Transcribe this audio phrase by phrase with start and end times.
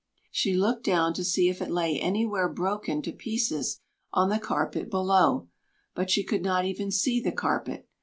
[0.31, 3.79] She looked down to see if it lay anywhere broken to pieces
[4.11, 5.49] on the carpet below,
[5.93, 7.87] but she could not even see the carpet.